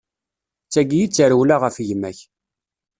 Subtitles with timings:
[0.65, 2.19] D tagi i tarewla ɣef gma-k.